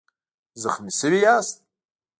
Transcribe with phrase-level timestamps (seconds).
[0.61, 1.57] زخمي شوی یاست؟